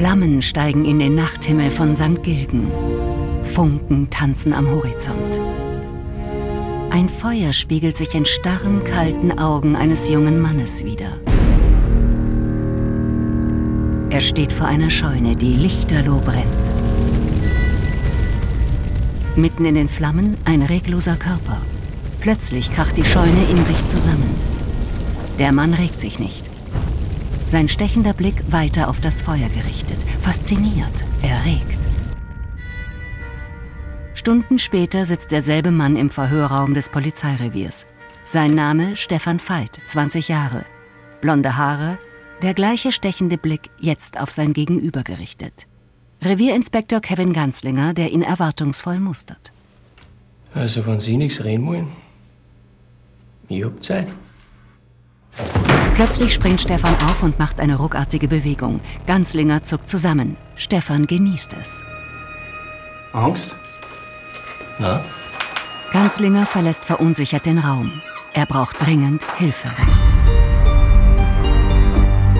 [0.00, 2.22] Flammen steigen in den Nachthimmel von St.
[2.22, 2.70] Gilgen.
[3.42, 5.38] Funken tanzen am Horizont.
[6.88, 11.20] Ein Feuer spiegelt sich in starren, kalten Augen eines jungen Mannes wider.
[14.08, 16.46] Er steht vor einer Scheune, die lichterloh brennt.
[19.36, 21.60] Mitten in den Flammen ein regloser Körper.
[22.20, 24.34] Plötzlich kracht die Scheune in sich zusammen.
[25.38, 26.49] Der Mann regt sich nicht.
[27.50, 29.98] Sein stechender Blick weiter auf das Feuer gerichtet.
[30.22, 31.80] Fasziniert, erregt.
[34.14, 37.86] Stunden später sitzt derselbe Mann im Verhörraum des Polizeireviers.
[38.24, 40.64] Sein Name Stefan Veit, 20 Jahre.
[41.20, 41.98] Blonde Haare,
[42.40, 45.66] der gleiche stechende Blick jetzt auf sein Gegenüber gerichtet.
[46.22, 49.50] Revierinspektor Kevin Ganzlinger, der ihn erwartungsvoll mustert.
[50.54, 51.88] Also, wenn Sie nichts reden wollen,
[53.48, 54.06] ich hab Zeit.
[56.00, 58.80] Plötzlich springt Stefan auf und macht eine ruckartige Bewegung.
[59.06, 60.38] Ganzlinger zuckt zusammen.
[60.56, 61.84] Stefan genießt es.
[63.12, 63.54] Angst?
[64.78, 65.04] Na?
[65.92, 68.00] Ganzlinger verlässt verunsichert den Raum.
[68.32, 69.68] Er braucht dringend Hilfe.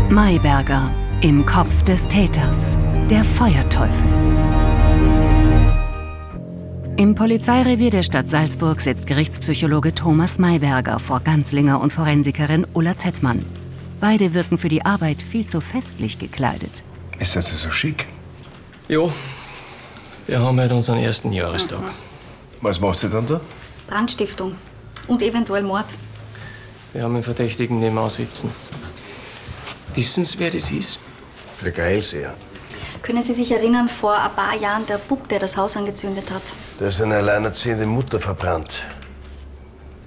[0.08, 2.78] Mayberger im Kopf des Täters.
[3.10, 4.69] Der Feuerteufel.
[7.00, 13.42] Im Polizeirevier der Stadt Salzburg sitzt Gerichtspsychologe Thomas Mayberger vor Ganzlinger und Forensikerin Ulla Tettmann.
[14.00, 16.82] Beide wirken für die Arbeit viel zu festlich gekleidet.
[17.18, 18.06] Ist das so schick?
[18.86, 19.10] Jo,
[20.26, 21.80] wir haben heute unseren ersten Jahrestag.
[22.60, 23.40] Was machst du dann da?
[23.86, 24.56] Brandstiftung
[25.06, 25.94] und eventuell Mord.
[26.92, 28.50] Wir haben einen Verdächtigen nebenan sitzen.
[29.94, 31.00] Wissen Sie, wer das ist?
[31.64, 32.34] Der Geilseher.
[33.00, 36.42] Können Sie sich erinnern, vor ein paar Jahren der Bub, der das Haus angezündet hat?
[36.80, 38.82] Der ist eine alleinerziehende Mutter verbrannt.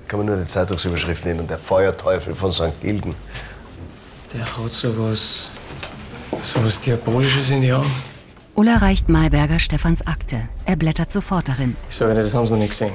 [0.07, 1.47] Kann man nur die Zeitungsüberschrift nennen.
[1.47, 2.81] Der Feuerteufel von St.
[2.81, 3.13] Gilgen.
[4.33, 5.51] Der hat sowas.
[6.41, 7.91] sowas Diabolisches in die Augen.
[8.55, 10.49] Ulla reicht Mayberger Stefans Akte.
[10.66, 11.75] Er blättert sofort darin.
[11.89, 12.94] Ich sage Ihnen, das haben Sie noch nicht gesehen.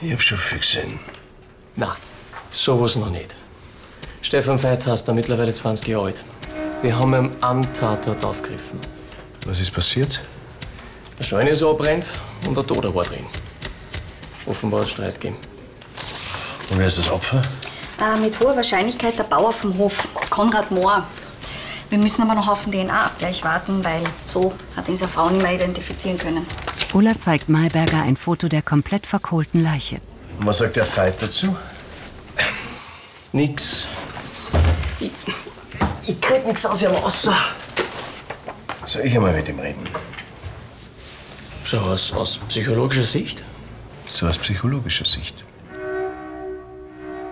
[0.00, 0.98] Ich hab schon viel gesehen.
[1.76, 1.94] Na,
[2.50, 3.36] sowas noch nicht.
[4.22, 6.24] Stefan Veit heißt er mittlerweile 20 Jahre alt.
[6.80, 8.78] Wir haben ihn am Tatort aufgegriffen.
[9.44, 10.22] Was ist passiert?
[11.20, 12.08] Der Scheune ist abbrennt
[12.48, 13.26] und der Toter war drin.
[14.46, 15.36] Offenbar hat es Streit gegeben.
[16.70, 17.42] Und wer ist das Opfer?
[18.00, 21.06] Äh, mit hoher Wahrscheinlichkeit der Bauer vom Hof, Konrad Mohr.
[21.90, 25.42] Wir müssen aber noch auf den DNA-Abgleich warten, weil so hat ihn seine Frau nicht
[25.42, 26.46] mehr identifizieren können.
[26.94, 30.00] Ulla zeigt Mayberger ein Foto der komplett verkohlten Leiche.
[30.38, 31.54] Und was sagt der Veit dazu?
[33.32, 33.88] Nix.
[35.00, 35.10] Ich,
[36.06, 37.36] ich krieg nix aus ihrem Wasser.
[38.86, 39.86] Soll ich einmal mit ihm reden?
[41.64, 43.44] So aus, aus psychologischer Sicht?
[44.06, 45.44] So aus psychologischer Sicht.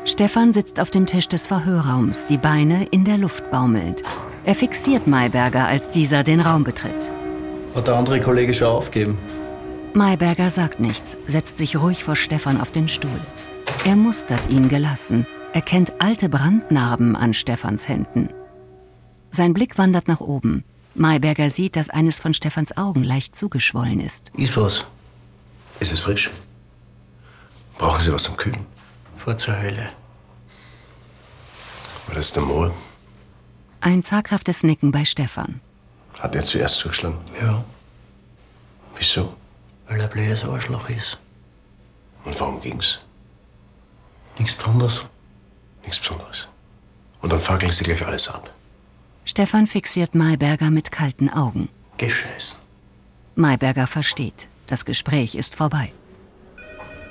[0.05, 4.03] Stefan sitzt auf dem Tisch des Verhörraums, die Beine in der Luft baumelnd.
[4.45, 7.11] Er fixiert Mayberger, als dieser den Raum betritt.
[7.75, 9.19] Hat der andere Kollege schon aufgeben?
[9.93, 13.21] Mayberger sagt nichts, setzt sich ruhig vor Stefan auf den Stuhl.
[13.85, 18.31] Er mustert ihn gelassen, erkennt alte Brandnarben an Stefans Händen.
[19.31, 20.65] Sein Blick wandert nach oben.
[20.99, 24.31] Mayberger sieht, dass eines von Stefans Augen leicht zugeschwollen ist.
[24.37, 24.85] Ist was?
[25.81, 26.31] Ist es frisch?
[27.79, 28.67] Brauchen Sie was zum Kühlen?
[29.17, 29.91] Vor zur Hölle.
[32.07, 32.73] War das der Mohl?
[33.81, 35.61] Ein zaghaftes Nicken bei Stefan.
[36.19, 37.19] Hat er zuerst zugeschlagen?
[37.41, 37.65] Ja,
[38.97, 39.35] Wieso?
[39.87, 41.19] weil er ein blödes Arschloch ist.
[42.25, 43.01] Und warum ging's?
[44.39, 45.05] Nichts Besonderes.
[45.83, 46.49] Nichts Besonderes.
[47.23, 48.51] Und dann fackeln Sie gleich alles ab.
[49.29, 51.69] Stefan fixiert Mayberger mit kalten Augen.
[51.99, 52.61] Gescheißen.
[53.35, 54.49] Mayberger versteht.
[54.67, 55.93] Das Gespräch ist vorbei.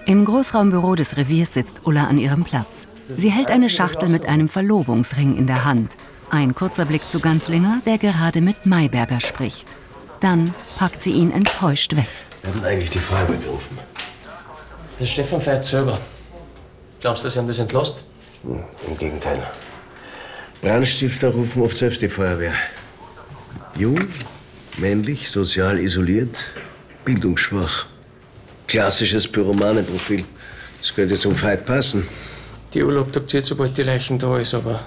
[0.08, 2.88] Im Großraumbüro des Reviers sitzt Ulla an ihrem Platz.
[3.08, 5.96] Sie hält eine Schachtel mit einem Verlobungsring in der Hand.
[6.32, 9.68] Ein kurzer Blick zu Ganzlinger, der gerade mit Mayberger spricht.
[10.20, 12.08] Dann packt sie ihn enttäuscht weg.
[12.42, 13.78] Wir hatten eigentlich die Feuerwehr gerufen.
[15.00, 16.00] Der Stefan Veit selber.
[17.00, 18.06] Glaubst du, Sie haben das entlost?
[18.42, 19.48] Hm, Im Gegenteil.
[20.62, 22.54] Brandstifter rufen oft selbst die Feuerwehr.
[23.76, 24.00] Jung,
[24.78, 26.52] männlich, sozial isoliert,
[27.06, 27.86] bildungsschwach.
[28.68, 30.26] Klassisches Pyromanenprofil.
[30.82, 32.08] Das könnte zum Fight passen.
[32.74, 34.80] Die Ulla obduziert, sobald die Leichen da ist, aber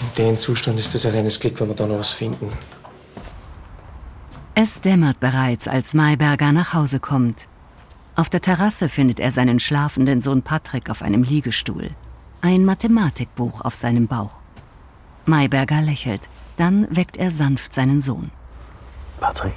[0.00, 2.50] in dem Zustand ist das ein reines Glück, wenn wir da noch was finden.
[4.54, 7.46] Es dämmert bereits, als Mayberger nach Hause kommt.
[8.16, 11.90] Auf der Terrasse findet er seinen schlafenden Sohn Patrick auf einem Liegestuhl.
[12.48, 14.30] Ein Mathematikbuch auf seinem Bauch.
[15.24, 16.28] Mayberger lächelt.
[16.56, 18.30] Dann weckt er sanft seinen Sohn.
[19.18, 19.52] Patrick,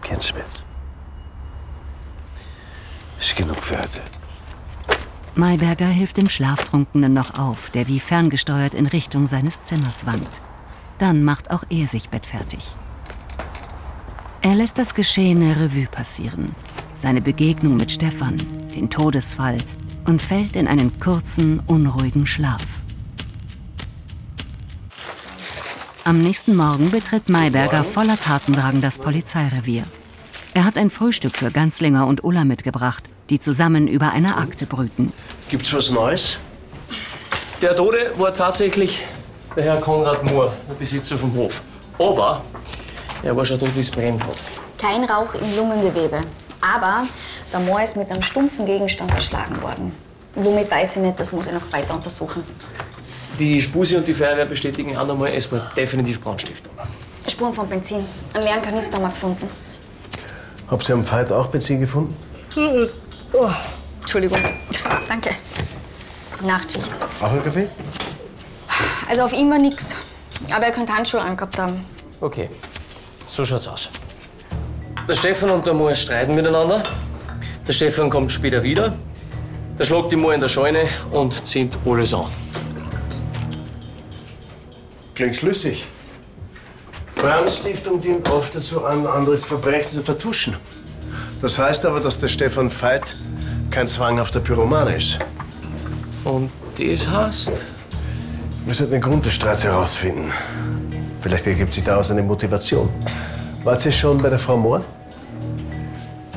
[0.00, 0.62] geh ins Bett.
[3.18, 4.00] Ist genug für heute.
[5.34, 10.40] Mayberger hilft dem Schlaftrunkenen noch auf, der wie ferngesteuert in Richtung seines Zimmers wankt.
[10.98, 12.64] Dann macht auch er sich bettfertig.
[14.40, 16.54] Er lässt das Geschehene Revue passieren.
[16.94, 18.36] Seine Begegnung mit Stefan,
[18.72, 19.56] den Todesfall
[20.06, 22.64] und fällt in einen kurzen, unruhigen Schlaf.
[26.04, 29.84] Am nächsten Morgen betritt Mayberger voller Tatendrang das Polizeirevier.
[30.54, 35.12] Er hat ein Frühstück für Ganzlinger und Ulla mitgebracht, die zusammen über eine Akte brüten.
[35.48, 36.38] Gibt's was Neues?
[37.60, 39.04] Der Tode war tatsächlich
[39.56, 41.62] der Herr Konrad Mohr, der Besitzer vom Hof.
[41.98, 42.44] Aber
[43.22, 44.36] er war schon tot, wie es brennt hat.
[44.78, 46.20] Kein Rauch im Lungengewebe.
[46.74, 47.06] Aber
[47.52, 49.94] der Moor ist mit einem stumpfen Gegenstand erschlagen worden.
[50.34, 52.44] Womit weiß ich nicht, das muss ich noch weiter untersuchen.
[53.38, 56.72] Die Spusi und die Feuerwehr bestätigen auch nochmal, es war definitiv Brandstiftung.
[57.28, 58.04] Spuren von Benzin.
[58.34, 59.48] Einen leeren Kanister haben wir gefunden.
[60.68, 62.16] Habt ihr am Fight auch Benzin gefunden?
[63.32, 63.50] Oh,
[64.00, 64.38] Entschuldigung.
[65.08, 65.30] Danke.
[66.42, 66.90] Nachtschicht.
[67.20, 67.68] Auch ein Kaffee?
[69.08, 69.94] Also auf ihm war nix.
[70.50, 71.84] Aber er könnte Handschuhe angehabt haben.
[72.20, 72.50] Okay,
[73.26, 73.88] so schaut's aus.
[75.08, 76.82] Der Stefan und der Mohr streiten miteinander.
[77.66, 78.92] Der Stefan kommt später wieder.
[79.78, 82.26] Der schlägt die Mohr in der Scheune und zieht alles an.
[85.14, 85.86] Klingt schlüssig.
[87.14, 90.56] Brandstiftung dient oft dazu, ein anderes Verbrechen zu vertuschen.
[91.40, 93.04] Das heißt aber, dass der Stefan Veit
[93.70, 95.20] kein zwanghafter Pyroman ist.
[96.24, 97.64] Und das heißt?
[98.64, 100.32] Wir sollten den Grund des Streits herausfinden.
[101.20, 102.88] Vielleicht ergibt sich daraus eine Motivation.
[103.66, 104.80] Wart ihr schon bei der Frau Mohr?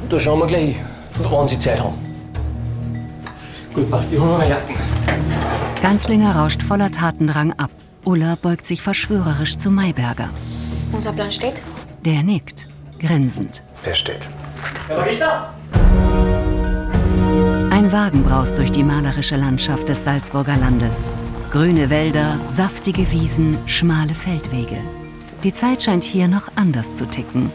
[0.09, 0.75] Da schauen wir gleich hin,
[1.29, 1.93] wann Sie Zeit haben.
[3.71, 4.75] Gut, passt, ich hol meine Jacken.
[5.79, 7.69] Ganzlinger rauscht voller Tatendrang ab.
[8.03, 10.31] Ulla beugt sich verschwörerisch zu Mayberger.
[10.91, 11.61] Unser Plan steht.
[12.03, 12.67] Der nickt,
[12.97, 13.61] grinsend.
[13.85, 14.27] Der steht.
[14.87, 15.53] Herr Magister!
[17.69, 21.11] Ein Wagen braust durch die malerische Landschaft des Salzburger Landes.
[21.51, 24.77] Grüne Wälder, saftige Wiesen, schmale Feldwege.
[25.43, 27.51] Die Zeit scheint hier noch anders zu ticken.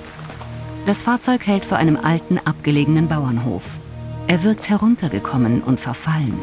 [0.87, 3.65] Das Fahrzeug hält vor einem alten, abgelegenen Bauernhof.
[4.27, 6.39] Er wirkt heruntergekommen und verfallen.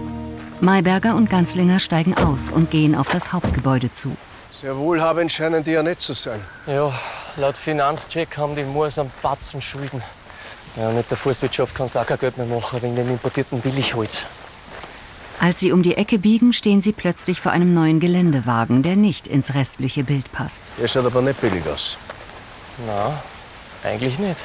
[0.59, 4.15] Mayberger und Ganzlinger steigen aus und gehen auf das Hauptgebäude zu.
[4.51, 6.39] Sehr wohlhabend scheinen die ja nicht zu sein.
[6.67, 6.93] Ja,
[7.37, 10.03] laut Finanzcheck haben die Moors einen Batzen Schulden.
[10.75, 14.27] Ja, mit der Forstwirtschaft kannst du auch kein Geld mehr machen, wegen dem importierten Billigholz.
[15.41, 19.27] Als sie um die Ecke biegen, stehen sie plötzlich vor einem neuen Geländewagen, der nicht
[19.27, 20.63] ins restliche Bild passt.
[20.79, 21.97] Der schaut aber nicht billig aus.
[22.85, 23.19] Na,
[23.83, 24.37] eigentlich nicht.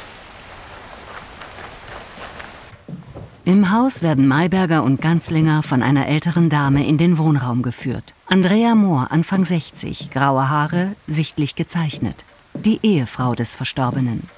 [3.45, 8.15] Im Haus werden Mayberger und Ganzlinger von einer älteren Dame in den Wohnraum geführt.
[8.25, 12.25] Andrea Mohr, Anfang 60, graue Haare, sichtlich gezeichnet.
[12.55, 14.31] Die Ehefrau des Verstorbenen.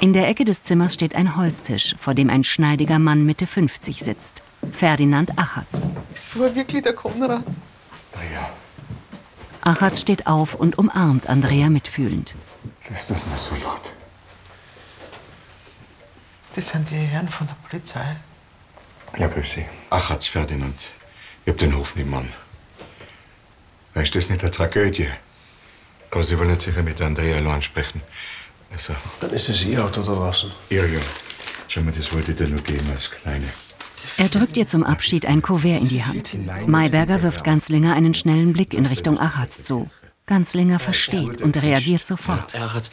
[0.00, 3.98] In der Ecke des Zimmers steht ein Holztisch, vor dem ein schneidiger Mann Mitte 50
[3.98, 4.42] sitzt.
[4.70, 5.88] Ferdinand Achatz.
[6.12, 7.44] Das war wirklich der Konrad.
[8.14, 8.50] Naja,
[9.62, 12.34] Achatz steht auf und umarmt Andrea mitfühlend.
[12.88, 13.92] das tut mir so leid.
[16.54, 18.04] Das sind die Herren von der Polizei.
[19.16, 19.64] Ja, grüß Sie.
[19.90, 20.78] Achatz Ferdinand.
[21.44, 22.32] Ich hab den Hof nebenan.
[23.94, 25.08] Ist das nicht eine Tragödie?
[26.10, 28.02] Aber Sie wollen jetzt sicher mit Andrea allein sprechen.
[28.72, 30.50] Also, Dann ist es ihr Auto da draußen.
[30.70, 31.00] ja, ja.
[31.68, 33.46] Schau mal, das wollte ich dir nur geben als Kleine.
[34.16, 36.36] Er drückt ihr zum Abschied ein Kuvert in die Hand.
[36.66, 39.88] Mayberger wirft Ganzlinger einen schnellen Blick in Richtung Achatz zu.
[40.26, 42.54] Ganzlinger versteht und reagiert sofort.
[42.54, 42.90] Herr Ratz,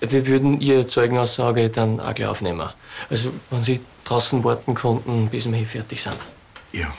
[0.00, 2.68] wir würden Ihre Zeugenaussage dann auch gleich aufnehmen.
[3.10, 6.16] Also, wenn Sie draußen warten konnten, bis wir hier fertig sind.
[6.72, 6.94] Ja,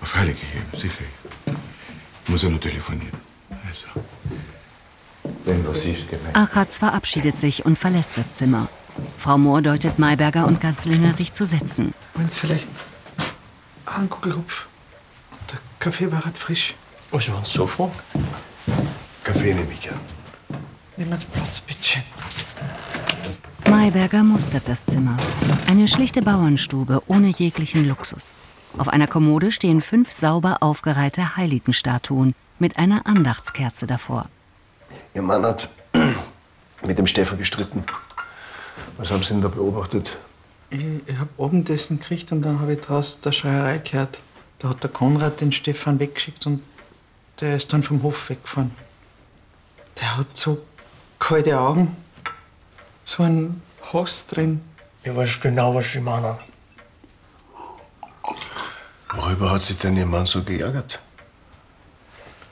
[0.00, 1.04] auf Heilige gegeben, sicher.
[2.26, 3.18] Muss ja nur telefonieren.
[3.68, 3.88] Also.
[5.44, 6.36] Wenn was ist, gemeint.
[6.36, 8.68] Achatz verabschiedet sich und verlässt das Zimmer.
[9.18, 11.94] Frau Mohr deutet Mayberger und Ganzlinger, sich zu setzen.
[12.30, 12.68] Sie vielleicht
[13.86, 14.66] einen Kugelhupf?
[15.30, 16.74] Und der Kaffee war halt frisch.
[17.12, 17.92] Also, wenn Sie so fragen.
[19.22, 20.00] Kaffee nehme ich gern.
[20.96, 22.02] Nehmen Sie Platz, bitte.
[23.70, 25.16] Mayberger mustert das Zimmer.
[25.66, 28.40] Eine schlichte Bauernstube ohne jeglichen Luxus.
[28.76, 34.26] Auf einer Kommode stehen fünf sauber aufgereihte Heiligenstatuen mit einer Andachtskerze davor.
[35.14, 35.70] Ihr Mann hat
[36.84, 37.84] mit dem Stefan gestritten.
[38.96, 40.16] Was haben Sie denn da beobachtet?
[40.70, 44.20] Ich, ich hab Abendessen gekriegt und dann habe ich draußen der Schreierei gehört.
[44.58, 46.62] Da hat der Konrad den Stefan weggeschickt und
[47.40, 48.70] der ist dann vom Hof weggefahren.
[50.00, 50.64] Der hat so
[51.18, 51.96] kalte Augen,
[53.04, 53.62] so einen
[53.92, 54.60] Hass drin.
[55.02, 56.36] Ich weiß genau, was Sie meinen.
[59.12, 61.00] Worüber hat sich denn Ihr Mann so geärgert?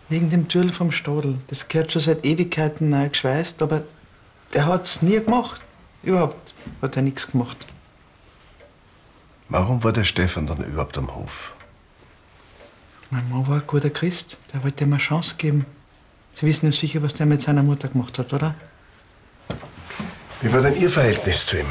[0.08, 1.38] Wegen dem Türl vom Stadel.
[1.48, 3.82] Das gehört schon seit Ewigkeiten neu geschweißt, aber
[4.52, 5.62] der hat's nie gemacht.
[6.02, 7.66] Überhaupt hat er nichts gemacht.
[9.48, 11.54] Warum war der Stefan dann überhaupt am Hof?
[13.10, 14.38] Mein Mann war ein guter Christ.
[14.52, 15.66] Der wollte ihm eine Chance geben.
[16.32, 18.54] Sie wissen ja sicher, was der mit seiner Mutter gemacht hat, oder?
[20.40, 21.66] Wie war denn Ihr Verhältnis zu ihm?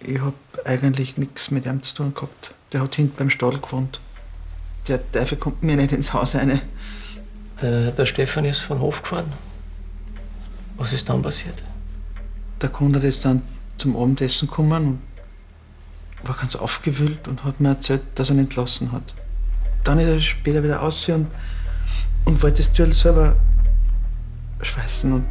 [0.00, 0.34] Ich hab
[0.64, 2.54] eigentlich nichts mit ihm zu tun gehabt.
[2.72, 4.00] Der hat hinten beim Stadel gewohnt.
[4.88, 6.60] Der Teufel kommt mir nicht ins Haus rein.
[7.60, 9.32] Der, der Stefan ist von Hof gefahren.
[10.76, 11.62] Was ist dann passiert?
[12.60, 13.42] Der Konrad ist dann
[13.76, 14.98] zum Abendessen gekommen
[16.22, 19.14] und war ganz aufgewühlt und hat mir erzählt, dass er ihn entlassen hat.
[19.84, 21.28] Dann ist er später wieder raus und,
[22.24, 23.36] und wollte das Türl selber
[24.60, 25.12] schweißen.
[25.12, 25.24] Und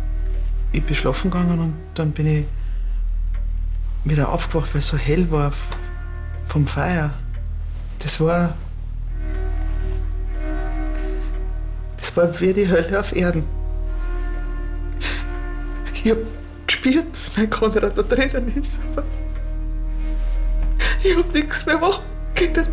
[0.72, 2.46] ich bin schlafen gegangen und dann bin ich
[4.06, 5.52] wieder aufgewacht, weil es so hell war
[6.48, 7.14] vom Feuer.
[8.00, 8.56] Das war.
[11.98, 13.44] Das war wie die Hölle auf Erden.
[15.94, 16.20] Ich hab
[16.88, 19.04] gespürt, dass mein Konrad da drinnen ist, aber
[21.04, 22.04] ich hab nichts mehr machen
[22.36, 22.68] können.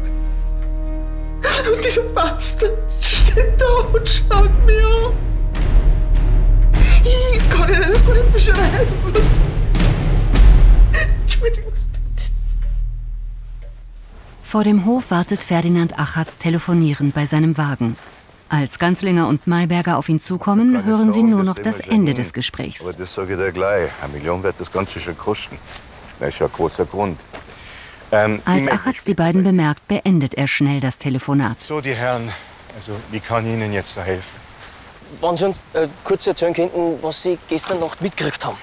[1.74, 5.12] Und dieser Bastard steht da und schaut mich an.
[7.04, 8.92] Ich kann Ihnen das gar nicht beschreiben.
[9.12, 9.30] Was...
[11.42, 11.62] Bitte.
[14.42, 17.96] Vor dem Hof wartet Ferdinand Achatz telefonierend bei seinem Wagen.
[18.48, 22.34] Als Ganzlinger und Mayberger auf ihn zukommen, hören sie nur noch das Ende des Aber
[22.34, 22.96] Gesprächs.
[22.96, 23.90] das sage ich dir gleich.
[24.02, 25.58] Eine Million wird das Ganze schon kosten.
[26.20, 27.18] Das ist ja ein großer Grund.
[28.12, 31.60] Ähm, Als Achatz die beiden bemerkt, beendet er schnell das Telefonat.
[31.62, 32.30] So, die Herren,
[32.76, 34.44] also wie kann ich Ihnen jetzt da helfen?
[35.20, 38.58] Wenn Sie uns äh, kurz erzählen könnten, was Sie gestern Nacht mitgekriegt haben.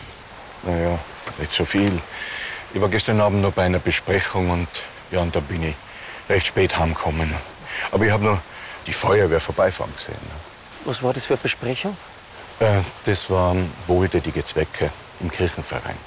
[0.64, 0.98] Naja,
[1.40, 1.92] nicht so viel.
[2.74, 4.68] Ich war gestern Abend noch bei einer Besprechung und
[5.12, 5.76] ja, und da bin ich
[6.30, 7.34] recht spät heimgekommen.
[7.92, 8.38] Aber ich habe noch
[8.88, 10.16] die Feuerwehr vorbeifahren gesehen.
[10.86, 11.96] Was war das für eine Besprechung?
[12.60, 15.98] Äh, das waren wohltätige Zwecke im Kirchenverein.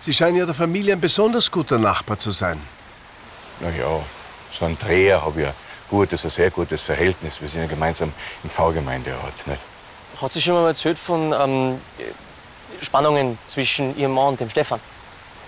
[0.00, 2.60] Sie scheinen ja der Familie ein besonders guter Nachbar zu sein.
[3.60, 4.00] Naja,
[4.50, 5.54] so ein Dreher habe ich ein
[5.90, 7.40] gutes, ein sehr gutes Verhältnis.
[7.40, 9.46] Wir sind ja gemeinsam im Pfarrgemeinderat.
[9.46, 9.60] Nicht?
[10.20, 11.80] Hat sie schon mal erzählt von ähm,
[12.80, 14.80] Spannungen zwischen Ihrem Mann und dem Stefan?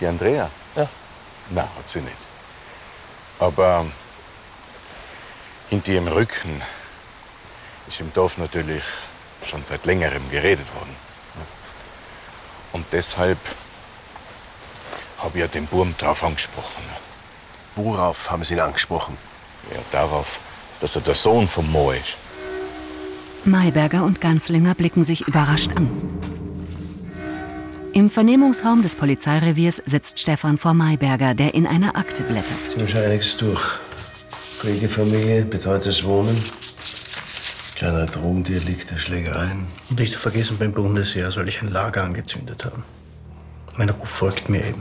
[0.01, 0.51] Die Andrea?
[0.77, 0.89] Ja.
[1.51, 2.17] Nein, hat sie nicht.
[3.39, 3.87] Aber
[5.73, 6.61] hinter ihrem Rücken
[7.89, 8.83] ist im Dorf natürlich
[9.47, 10.95] schon seit längerem geredet worden.
[12.73, 13.39] Und deshalb
[15.17, 16.83] habe ich ja den Burm drauf angesprochen.
[17.75, 19.17] Worauf haben Sie ihn angesprochen?
[19.71, 20.41] Ja, darauf,
[20.83, 22.19] dass er der Sohn vom Mo ist.
[23.47, 25.89] Mayberger und Ganzlinger blicken sich überrascht an.
[27.95, 32.59] Im Vernehmungsraum des Polizeireviers sitzt Stefan vor Mayberger, der in einer Akte blättert.
[32.69, 33.81] Sie haben schon einiges durch.
[34.63, 36.41] Pflegefamilie, betreutes Wohnen,
[37.75, 39.67] kleiner Drogendelikte, Schlägereien.
[39.91, 42.85] Und nicht zu vergessen, beim Bundesheer soll ich ein Lager angezündet haben.
[43.77, 44.81] Mein Ruf folgt mir eben.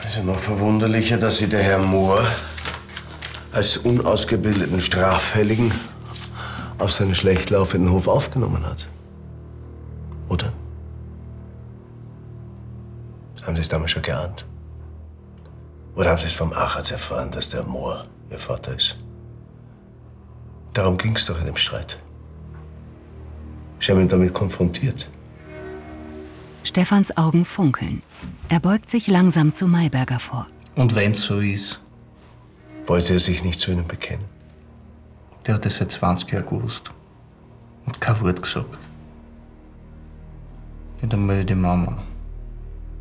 [0.00, 2.26] Es ist ja noch verwunderlicher, dass Sie der Herr Mohr
[3.52, 5.70] als unausgebildeten Straffälligen
[6.78, 8.88] auf seinen schlecht laufenden Hof aufgenommen hat.
[10.28, 10.52] Oder?
[13.44, 14.46] Haben Sie es damals schon geahnt?
[15.94, 18.96] Oder haben Sie es vom Achatz erfahren, dass der Mohr Ihr Vater ist?
[20.74, 21.98] Darum ging es doch in dem Streit.
[23.80, 25.08] Sie haben ihn damit konfrontiert.
[26.64, 28.02] Stefans Augen funkeln.
[28.48, 30.46] Er beugt sich langsam zu Mayberger vor.
[30.74, 31.80] Und wenn's so ist,
[32.86, 34.24] Wollte er sich nicht zu Ihnen bekennen?
[35.46, 36.92] der hat es seit 20 Jahren gewusst.
[37.84, 38.88] Und kein Wort gesagt.
[41.00, 42.02] Nicht einmal die Mama.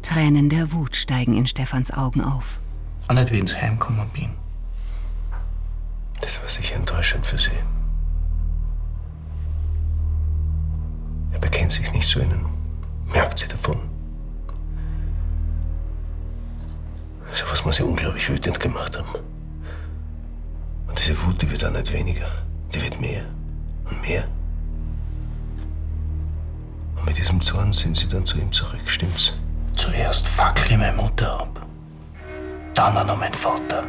[0.03, 2.59] Tränen der Wut steigen in Stefans Augen auf.
[3.07, 4.29] Auch nicht, wenn ich heimgekommen bin.
[6.21, 7.59] Das war sicher enttäuschend für Sie.
[11.31, 12.45] Er bekennt sich nicht zu Ihnen.
[13.13, 13.77] Merkt Sie davon.
[17.31, 19.09] So was muss Sie unglaublich wütend gemacht haben.
[20.87, 22.27] Und diese Wut, die wird dann nicht weniger.
[22.73, 23.25] Die wird mehr
[23.89, 24.25] und mehr.
[26.95, 29.33] Und mit diesem Zorn sind Sie dann zu ihm zurück, stimmt's?
[29.75, 31.65] Zuerst fackel ich meine Mutter ab.
[32.73, 33.83] Dann auch noch mein Vater.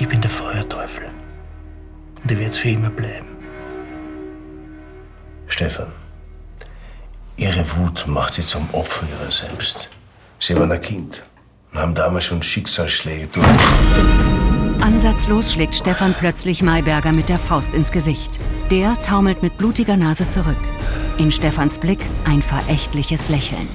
[0.00, 1.04] Ich bin der Feuerteufel.
[2.22, 3.36] Und ich werde es für immer bleiben.
[5.46, 5.88] Stefan,
[7.36, 9.90] Ihre Wut macht Sie zum Opfer Ihrer selbst.
[10.38, 11.22] Sie waren ein Kind
[11.72, 13.46] und haben damals schon Schicksalsschläge durch.
[14.80, 18.38] Ansatzlos schlägt Stefan plötzlich Mayberger mit der Faust ins Gesicht.
[18.70, 20.56] Der taumelt mit blutiger Nase zurück.
[21.18, 23.68] In Stefans Blick ein verächtliches Lächeln.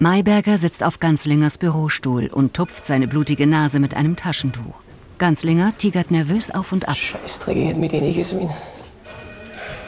[0.00, 4.76] Mayberger sitzt auf Ganzlingers Bürostuhl und tupft seine blutige Nase mit einem Taschentuch.
[5.18, 6.94] Ganzlinger tigert nervös auf und ab.
[6.94, 8.48] Scheißdreck, ich hätte mit denen gesehen.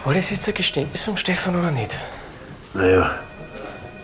[0.04, 1.96] War das jetzt ein Geständnis vom Stefan oder nicht?
[2.74, 3.20] Naja,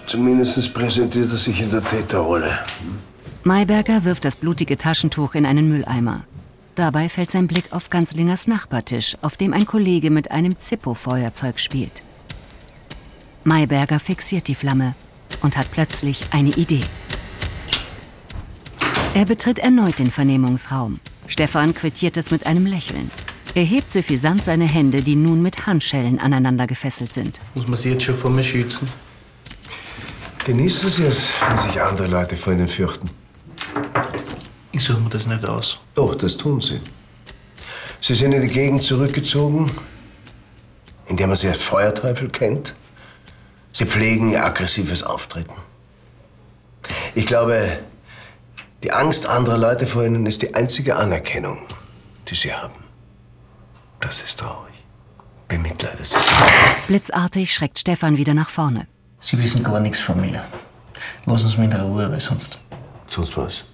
[0.07, 2.57] zumindest präsentiert er sich in der Täterrolle.
[3.43, 6.25] Mayberger wirft das blutige Taschentuch in einen Mülleimer.
[6.77, 12.03] Dabei fällt sein Blick auf Ganzlingers Nachbartisch, auf dem ein Kollege mit einem Zippo-Feuerzeug spielt.
[13.43, 14.95] Mayberger fixiert die Flamme
[15.43, 16.81] und hat plötzlich eine Idee.
[19.15, 21.01] Er betritt erneut den Vernehmungsraum.
[21.27, 23.11] Stefan quittiert es mit einem Lächeln.
[23.55, 27.41] Er hebt suffisant seine Hände, die nun mit Handschellen aneinander gefesselt sind.
[27.55, 28.87] Muss man sie jetzt schon vor mir schützen?
[30.45, 33.09] Genießen Sie es, wenn sich andere Leute vor Ihnen fürchten.
[34.71, 35.81] Ich suche mir das nicht aus.
[35.95, 36.79] Doch, das tun Sie.
[38.01, 39.69] Sie sind in die Gegend zurückgezogen,
[41.09, 42.75] in der man Sie als Feuerteufel kennt.
[43.77, 45.53] Sie pflegen Ihr aggressives Auftreten.
[47.15, 47.77] Ich glaube,
[48.83, 51.59] die Angst anderer Leute vor Ihnen ist die einzige Anerkennung,
[52.27, 52.73] die Sie haben.
[54.01, 54.73] Das ist traurig.
[55.49, 56.17] Bemitleide Sie.
[56.87, 58.87] Blitzartig schreckt Stefan wieder nach vorne.
[59.21, 60.43] Sie wissen gar nichts von mir.
[61.27, 62.59] Lassen Sie mich in Ruhe, weil sonst.
[63.09, 63.65] Sonst was?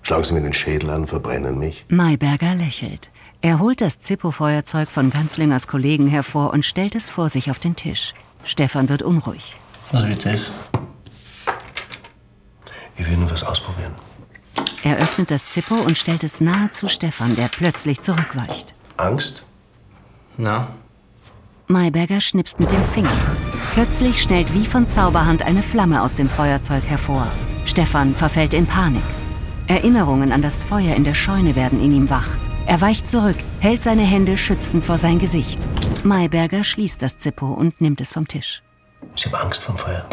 [0.00, 1.84] Schlagen Sie mir den Schädel an, verbrennen mich.
[1.90, 3.10] Mayberger lächelt.
[3.42, 7.76] Er holt das Zippo-Feuerzeug von Ganzlingers Kollegen hervor und stellt es vor sich auf den
[7.76, 8.14] Tisch.
[8.44, 9.56] Stefan wird unruhig.
[9.92, 10.50] Was wird das?
[12.96, 13.94] Ich will nur was ausprobieren.
[14.82, 18.74] Er öffnet das Zippo und stellt es nahe zu Stefan, der plötzlich zurückweicht.
[18.96, 19.44] Angst?
[20.36, 20.68] Na,
[21.70, 23.16] Mayberger schnipst mit dem Finger.
[23.74, 27.28] Plötzlich schnellt wie von Zauberhand eine Flamme aus dem Feuerzeug hervor.
[27.64, 29.04] Stefan verfällt in Panik.
[29.68, 32.26] Erinnerungen an das Feuer in der Scheune werden in ihm wach.
[32.66, 35.66] Er weicht zurück, hält seine Hände schützend vor sein Gesicht.
[36.04, 38.62] Mayberger schließt das Zippo und nimmt es vom Tisch.
[39.16, 40.08] Sie haben Angst vom Feuer.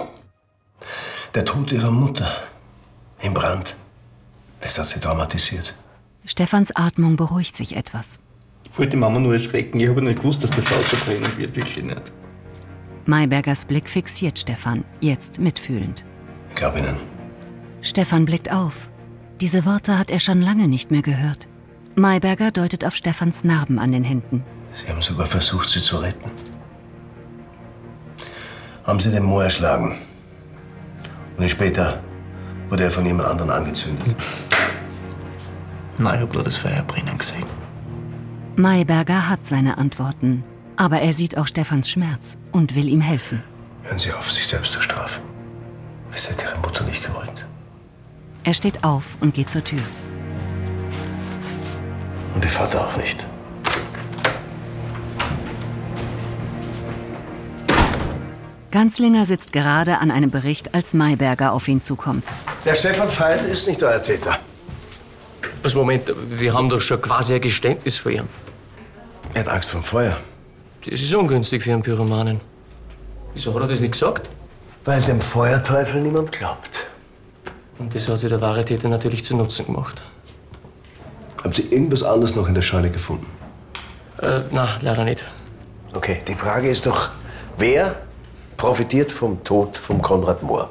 [1.34, 2.30] Der Tod Ihrer Mutter
[3.22, 3.76] im Brand,
[4.62, 5.76] das hat Sie traumatisiert.
[6.26, 8.20] Stefans Atmung beruhigt sich etwas.
[8.66, 9.80] ich wollte die Mama nur erschrecken.
[9.80, 11.56] Ich habe nicht gewusst, dass das Haus so brennen wird.
[11.56, 12.12] Wirklich nicht.
[13.06, 16.04] Maybergers Blick fixiert Stefan, jetzt mitfühlend.
[16.50, 16.98] Ich glaube Ihnen.
[17.82, 18.90] Stefan blickt auf.
[19.40, 21.48] Diese Worte hat er schon lange nicht mehr gehört.
[21.98, 24.44] Mayberger deutet auf Stefans Narben an den Händen.
[24.76, 26.30] Sie haben sogar versucht, sie zu retten.
[28.84, 29.98] Haben Sie den Moor erschlagen.
[31.38, 32.00] Und später
[32.70, 34.16] wurde er von jemand anderem angezündet.
[35.98, 37.48] Nein, ich habe nur das Feuer brennen gesehen.
[38.58, 40.44] Mayberger hat seine Antworten.
[40.76, 43.42] Aber er sieht auch Stefans Schmerz und will ihm helfen.
[43.82, 45.24] Hören Sie auf, sich selbst zu strafen.
[46.12, 47.48] Das hätte Ihre Mutter nicht gewollt.
[48.44, 49.82] Er steht auf und geht zur Tür.
[52.38, 53.26] Und Ihr Vater auch nicht.
[58.70, 62.26] Ganzlinger sitzt gerade an einem Bericht, als Mayberger auf ihn zukommt.
[62.64, 64.38] Der Stefan Veit ist nicht euer Täter.
[65.64, 68.30] Was, Moment, wir haben doch schon quasi ein Geständnis von ihm.
[69.34, 70.16] Er hat Angst vom Feuer.
[70.86, 72.40] Das ist ungünstig für einen Pyromanen.
[73.34, 74.30] Wieso hat er das nicht gesagt?
[74.86, 76.86] Weil dem Feuerteufel niemand glaubt.
[77.80, 80.04] Und das hat sich der wahre Täter natürlich zu Nutzen gemacht.
[81.44, 83.28] Haben Sie irgendwas anderes noch in der Scheune gefunden?
[84.22, 85.24] Äh, na, leider nicht.
[85.94, 87.10] Okay, die Frage ist doch,
[87.58, 87.96] wer
[88.58, 90.70] profitiert vom Tod von Konrad Mohr?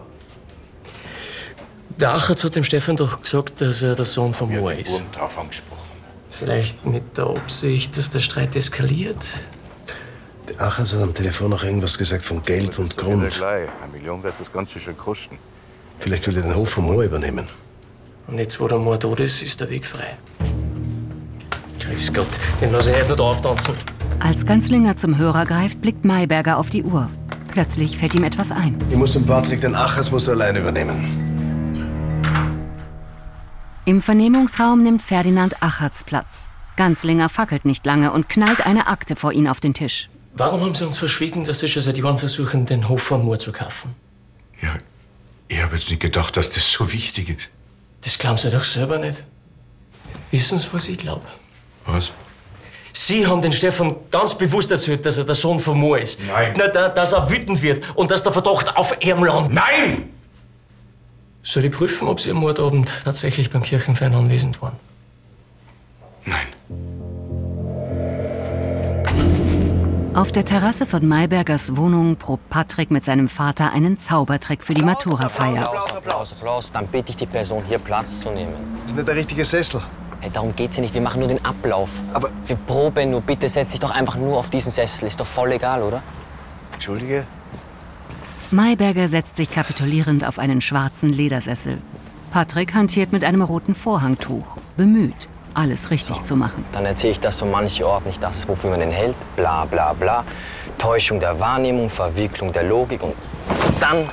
[1.99, 5.01] Der Achatz hat dem Stefan doch gesagt, dass er der Sohn von Moa ist.
[5.13, 5.81] Drauf angesprochen.
[6.29, 9.25] Vielleicht mit der Absicht, dass der Streit eskaliert.
[10.49, 13.31] Der Achers hat am Telefon noch irgendwas gesagt von Geld und Grund.
[13.31, 13.69] gleich.
[13.83, 15.39] Eine Million wird das Ganze schon kosten.
[15.99, 17.49] Vielleicht will er den Hof vom Moor übernehmen.
[18.27, 20.19] Und jetzt, wo der Moor tot ist, ist der Weg frei.
[21.89, 22.29] Grüß Gott,
[22.61, 23.75] den lasse ich heute nicht auftanzen.
[24.19, 27.09] Als Ganzlinger zum Hörer greift, blickt Mayberger auf die Uhr.
[27.49, 28.77] Plötzlich fällt ihm etwas ein.
[28.91, 31.27] Ich muss den Patrick, den Achers musst du allein übernehmen.
[33.85, 36.49] Im Vernehmungsraum nimmt Ferdinand Achertz Platz.
[36.77, 40.11] Ganzlinger fackelt nicht lange und knallt eine Akte vor ihn auf den Tisch.
[40.35, 43.39] Warum haben Sie uns verschwiegen, dass Sie schon seit Jahren versuchen, den Hof von Moor
[43.39, 43.95] zu kaufen?
[44.61, 44.75] Ja,
[45.49, 47.49] ich habe jetzt nicht gedacht, dass das so wichtig ist.
[48.03, 49.25] Das glauben Sie doch selber nicht.
[50.31, 51.25] Wissen Sie, was ich glaube?
[51.87, 52.13] Was?
[52.93, 56.19] Sie haben den Stefan ganz bewusst erzählt, dass er der Sohn von Moor ist.
[56.27, 56.55] Nein.
[56.57, 59.53] Na, da, dass er wütend wird und dass der Verdacht auf ihrem Land.
[59.53, 60.11] Nein!
[61.43, 64.77] Soll ich prüfen, ob Sie am Mordabend tatsächlich beim Kirchenfeiern anwesend waren?
[66.25, 66.47] Nein.
[70.15, 74.83] Auf der Terrasse von Maybergers Wohnung probt Patrick mit seinem Vater einen Zaubertrick für die
[74.83, 75.67] Matura-Feier.
[75.67, 76.73] Applaus, Applaus, Applaus.
[76.73, 78.55] Dann bitte ich die Person, hier Platz zu nehmen.
[78.81, 79.83] Das ist nicht der richtige Sessel.
[80.21, 80.95] Hey, darum geht's hier nicht.
[80.95, 81.91] Wir machen nur den Ablauf.
[82.15, 83.21] Aber- Wir proben nur.
[83.21, 85.07] Bitte setz dich doch einfach nur auf diesen Sessel.
[85.07, 86.03] Ist doch voll egal, oder?
[86.73, 87.27] Entschuldige.
[88.51, 91.79] Mayberger setzt sich kapitulierend auf einen schwarzen Ledersessel.
[92.31, 96.65] Patrick hantiert mit einem roten Vorhangtuch, bemüht, alles richtig zu machen.
[96.73, 98.23] Dann erzähle ich das so manche Ort nicht.
[98.23, 99.17] Das ist, wofür man den hält.
[99.37, 100.23] Bla, bla, bla.
[100.79, 103.15] Täuschung der Wahrnehmung, Verwicklung der Logik und
[103.81, 104.09] dann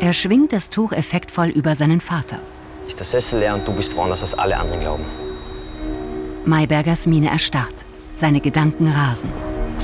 [0.00, 2.38] Er schwingt das Tuch effektvoll über seinen Vater.
[2.88, 5.04] Ist der Sessel leer und du bist woanders, als alle anderen glauben.
[6.44, 7.84] Maybergers Miene erstarrt.
[8.16, 9.30] Seine Gedanken rasen.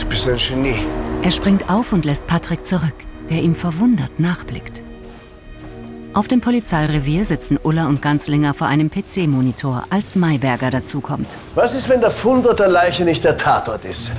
[0.00, 0.80] Du bist ein Genie.
[1.22, 2.94] Er springt auf und lässt Patrick zurück,
[3.30, 4.82] der ihm verwundert nachblickt.
[6.14, 11.36] Auf dem Polizeirevier sitzen Ulla und Ganzlinger vor einem PC-Monitor, als Mayberger dazukommt.
[11.54, 14.12] Was ist, wenn der Fundort der Leiche nicht der Tatort ist?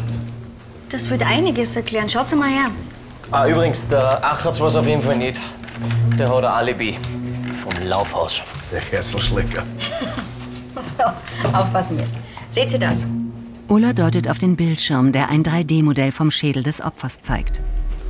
[0.90, 2.08] Das wird einiges erklären.
[2.08, 2.70] Schaut's mal her.
[3.32, 5.42] Ah, übrigens, der Achatz war's auf jeden Fall nicht.
[6.18, 6.98] Der hat ein Alibi.
[7.52, 8.44] Vom Laufhaus.
[8.72, 9.64] Der Herzelschlecker.
[10.76, 12.22] So, aufpassen jetzt.
[12.50, 13.06] Seht ihr das?
[13.70, 17.62] Ulla deutet auf den Bildschirm, der ein 3D-Modell vom Schädel des Opfers zeigt.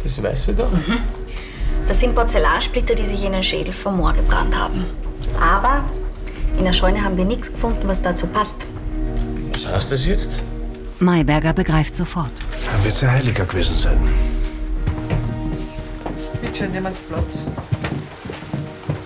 [0.01, 0.67] Das weißt du da?
[1.87, 4.83] Das sind Porzellansplitter, die sich in den Schädel vom Moor gebrannt haben.
[5.39, 5.83] Aber
[6.57, 8.57] in der Scheune haben wir nichts gefunden, was dazu passt.
[9.53, 10.43] Was heißt das jetzt?
[10.99, 12.31] Mayberger begreift sofort.
[12.71, 13.97] Dann wird ein Heiliger gewesen sein.
[16.41, 17.45] Bitte schön, nehmen Sie Platz.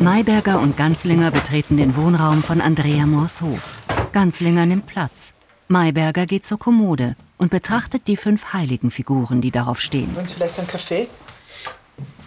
[0.01, 3.75] Mayberger und Ganzlinger betreten den Wohnraum von Andrea Moors Hof.
[4.13, 5.33] Ganzlinger nimmt Platz.
[5.67, 10.15] Mayberger geht zur Kommode und betrachtet die fünf heiligen Figuren, die darauf stehen.
[10.15, 11.09] Wollen Sie vielleicht einen Kaffee?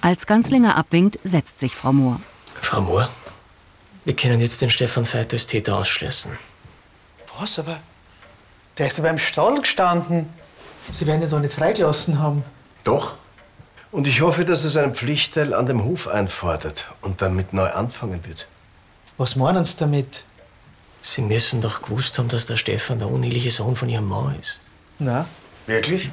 [0.02, 2.20] Als Ganzlinger abwinkt, setzt sich Frau Mohr.
[2.60, 3.08] Frau Mohr,
[4.04, 6.32] wir können jetzt den Stefan Veit als Täter ausschließen.
[7.40, 7.80] Was, aber
[8.76, 10.28] der ist ja beim Stall gestanden.
[10.90, 12.44] Sie werden ihn doch nicht freigelassen haben.
[12.84, 13.14] Doch.
[13.92, 18.24] Und ich hoffe, dass er seinen Pflichtteil an dem Hof einfordert und damit neu anfangen
[18.24, 18.48] wird.
[19.18, 20.24] Was meinen Sie damit?
[21.02, 24.60] Sie müssen doch gewusst haben, dass der Stefan der uneheliche Sohn von ihrem Mann ist.
[24.98, 25.26] Na,
[25.66, 26.10] Wirklich?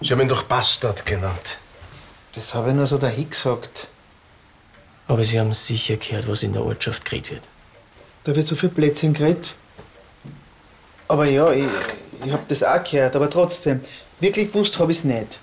[0.00, 1.58] Sie haben ihn doch Bastard genannt.
[2.32, 3.88] das habe ich nur so dahin gesagt.
[5.08, 7.48] Aber Sie haben sicher gehört, was in der Ortschaft geredet wird.
[8.24, 9.54] Da wird so viel Plätzchen geredet.
[11.08, 11.66] Aber ja, ich,
[12.24, 13.16] ich habe das auch gehört.
[13.16, 13.80] Aber trotzdem,
[14.20, 15.40] wirklich gewusst habe ich es nicht.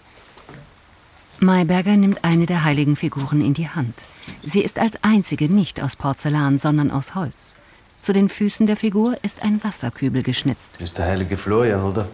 [1.40, 3.94] Mayberger nimmt eine der heiligen Figuren in die Hand.
[4.42, 7.56] Sie ist als einzige nicht aus Porzellan, sondern aus Holz.
[8.02, 10.74] Zu den Füßen der Figur ist ein Wasserkübel geschnitzt.
[10.74, 12.08] Das ist der heilige Florian, oder?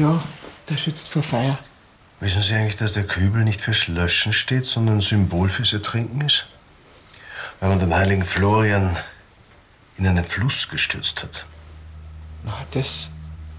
[0.00, 0.22] Ja,
[0.68, 1.58] der schützt vor Feuer.
[2.20, 6.20] Wissen Sie eigentlich, dass der Kübel nicht fürs Löschen steht, sondern ein Symbol fürs Ertrinken
[6.22, 6.46] ist?
[7.60, 8.96] Wenn man den heiligen Florian
[9.98, 11.44] in einen Fluss gestürzt hat.
[12.44, 13.10] Na, das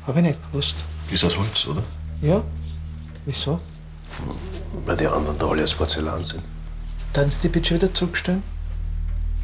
[0.07, 0.75] habe ich nicht gewusst.
[1.11, 1.83] Ist aus Holz, oder?
[2.21, 2.41] Ja?
[3.25, 3.59] Wieso?
[4.85, 6.43] Weil die anderen da alle aus Porzellan sind.
[7.13, 8.43] Dann Sie die bitte wieder zurückstellen?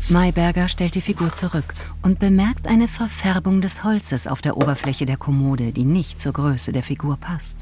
[0.08, 5.18] Mayberger stellt die Figur zurück und bemerkt eine Verfärbung des Holzes auf der Oberfläche der
[5.18, 7.58] Kommode, die nicht zur Größe der Figur passt.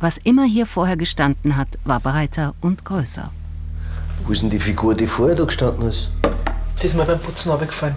[0.00, 3.30] Was immer hier vorher gestanden hat, war breiter und größer.
[4.24, 6.10] Wo ist denn die Figur, die vorher da gestanden ist?
[6.80, 7.96] Die ist mir beim Putzen runtergefallen.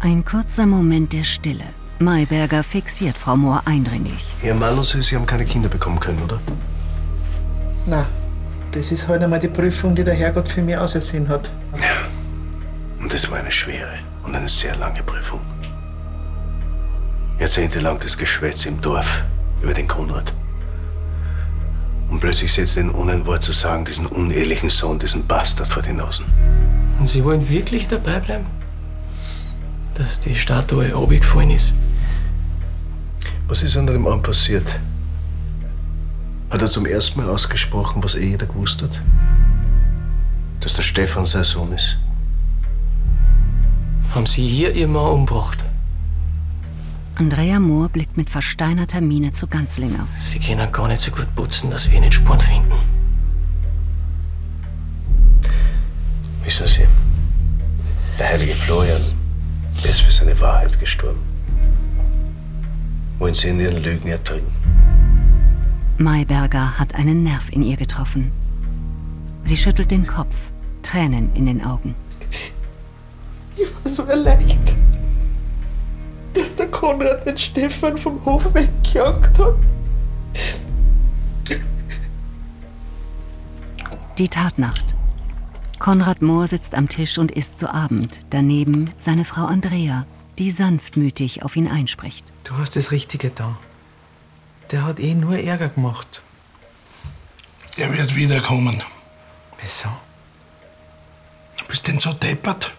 [0.00, 1.64] Ein kurzer Moment der Stille.
[2.00, 4.26] Mayberger fixiert Frau Mohr eindringlich.
[4.42, 6.40] Ihr Mann und Sie, Sie haben keine Kinder bekommen können, oder?
[7.86, 8.06] Na,
[8.72, 11.50] das ist halt einmal die Prüfung, die der Herrgott für mich ausersehen hat.
[13.00, 15.40] Und das war eine schwere und eine sehr lange Prüfung.
[17.38, 19.24] Jahrzehntelang das Geschwätz im Dorf
[19.62, 20.32] über den Konrad.
[22.10, 25.68] Und plötzlich setzt er ihn ohne ein Wort zu sagen, diesen unehelichen Sohn, diesen Bastard
[25.68, 26.24] vor die Nasen.
[26.98, 28.46] Und Sie wollen wirklich dabei bleiben?
[29.94, 31.72] Dass die Statue runtergefallen ist?
[33.48, 34.78] Was ist unter dem Arm passiert?
[36.50, 39.00] Hat er zum ersten Mal ausgesprochen, was eh jeder gewusst hat?
[40.60, 41.98] Dass der Stefan sein Sohn ist?
[44.14, 45.64] Haben Sie hier Ihr Mann umgebracht?
[47.16, 50.06] Andrea Mohr blickt mit versteinerter Miene zu Ganzlinger.
[50.16, 52.72] Sie können gar nicht so gut putzen, dass wir nicht Spuren finden.
[56.44, 56.86] Wissen Sie,
[58.18, 59.02] der heilige Florian,
[59.82, 61.20] der ist für seine Wahrheit gestorben.
[63.18, 64.52] Wollen Sie in Ihren Lügen ertrinken?
[65.98, 68.30] Mayberger hat einen Nerv in ihr getroffen.
[69.44, 70.50] Sie schüttelt den Kopf,
[70.82, 71.94] Tränen in den Augen.
[73.56, 74.76] Ich war so erleichtert,
[76.34, 79.54] dass der Konrad den Stefan vom Hof weggejagt hat.
[84.18, 84.94] Die Tatnacht.
[85.78, 88.20] Konrad Mohr sitzt am Tisch und isst zu Abend.
[88.30, 90.06] Daneben seine Frau Andrea,
[90.38, 92.32] die sanftmütig auf ihn einspricht.
[92.44, 93.58] Du hast das Richtige da.
[94.70, 96.22] Der hat eh nur Ärger gemacht.
[97.76, 98.82] Er wird wiederkommen.
[99.60, 99.88] Wieso?
[101.58, 102.72] Du bist denn so deppert?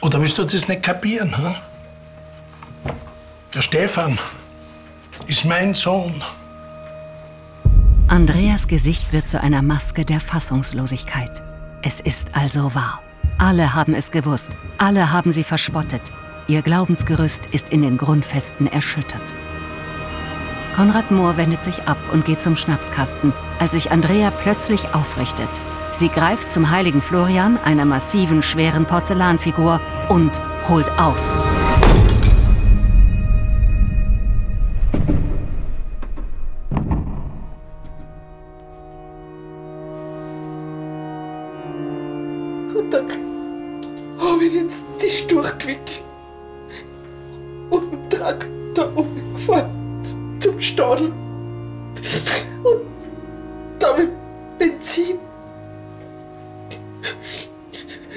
[0.00, 1.36] Oder willst du das nicht kapieren?
[1.36, 1.54] Hm?
[3.54, 4.18] Der Stefan
[5.26, 6.22] ist mein Sohn.
[8.08, 11.42] Andreas Gesicht wird zu einer Maske der Fassungslosigkeit.
[11.82, 13.00] Es ist also wahr.
[13.38, 14.50] Alle haben es gewusst.
[14.78, 16.12] Alle haben sie verspottet.
[16.48, 19.34] Ihr Glaubensgerüst ist in den Grundfesten erschüttert.
[20.78, 25.48] Konrad Mohr wendet sich ab und geht zum Schnapskasten, als sich Andrea plötzlich aufrichtet.
[25.90, 31.42] Sie greift zum heiligen Florian, einer massiven, schweren Porzellanfigur, und holt aus.
[52.64, 52.86] Und
[53.78, 54.10] da mit
[54.58, 55.18] Benzin.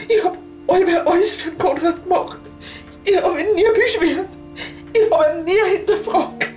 [0.07, 2.39] Ich habe allweil alles für Konrad gemacht.
[3.03, 4.27] Ich habe ihn nie beschwert.
[4.93, 6.47] Ich habe ihn nie hinterfragt.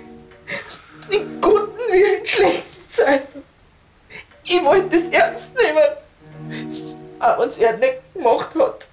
[1.09, 3.43] In guten wie in schlechten Zeiten.
[4.43, 5.77] Ich wollte es ernst nehmen.
[7.37, 8.87] Wenn es er nicht gemacht hat.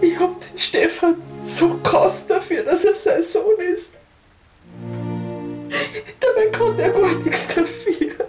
[0.00, 3.92] Ich hab den Stefan so gehasst dafür, dass er sein Sohn ist.
[6.36, 8.26] Dabei kann er gar nichts dafür.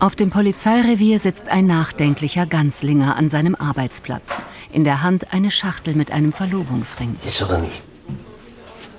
[0.00, 4.44] Auf dem Polizeirevier sitzt ein nachdenklicher Ganzlinger an seinem Arbeitsplatz.
[4.70, 7.16] In der Hand eine Schachtel mit einem Verlobungsring.
[7.24, 7.70] Jetzt oder nie?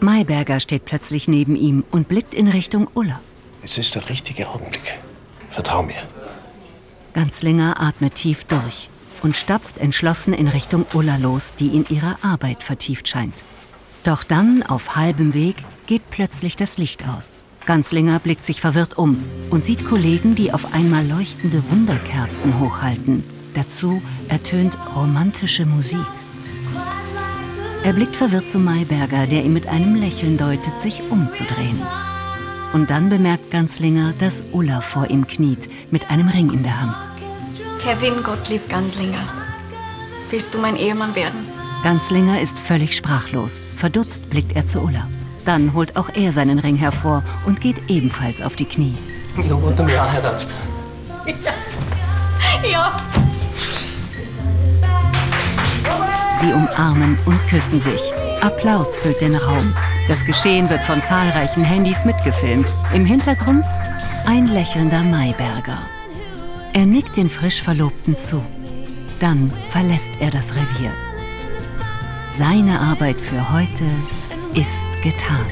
[0.01, 3.21] Mayberger steht plötzlich neben ihm und blickt in Richtung Ulla.
[3.63, 4.99] Es ist der richtige Augenblick.
[5.49, 5.95] Vertrau mir.
[7.13, 8.89] Ganzlinger atmet tief durch
[9.21, 13.43] und stapft entschlossen in Richtung Ulla los, die in ihrer Arbeit vertieft scheint.
[14.03, 15.55] Doch dann, auf halbem Weg,
[15.87, 17.43] geht plötzlich das Licht aus.
[17.65, 23.23] Ganzlinger blickt sich verwirrt um und sieht Kollegen, die auf einmal leuchtende Wunderkerzen hochhalten.
[23.53, 25.99] Dazu ertönt romantische Musik.
[27.83, 31.81] Er blickt verwirrt zu Mayberger, der ihm mit einem Lächeln deutet, sich umzudrehen.
[32.73, 37.18] Und dann bemerkt Ganzlinger, dass Ulla vor ihm kniet, mit einem Ring in der Hand.
[37.81, 39.29] Kevin Gottlieb Ganslinger,
[40.29, 41.47] willst du mein Ehemann werden?
[41.81, 43.61] Ganzlinger ist völlig sprachlos.
[43.77, 45.07] Verdutzt blickt er zu Ulla.
[45.45, 48.97] Dann holt auch er seinen Ring hervor und geht ebenfalls auf die Knie.
[49.35, 50.53] Du, du mich auch heiratst.
[52.69, 52.97] Ja.
[56.41, 58.01] Sie umarmen und küssen sich.
[58.41, 59.73] Applaus füllt den Raum.
[60.09, 62.71] Das Geschehen wird von zahlreichen Handys mitgefilmt.
[62.93, 63.65] Im Hintergrund
[64.25, 65.77] ein lächelnder Mayberger.
[66.73, 68.43] Er nickt den frisch Verlobten zu.
[69.19, 70.91] Dann verlässt er das Revier.
[72.31, 73.85] Seine Arbeit für heute
[74.53, 75.45] ist getan.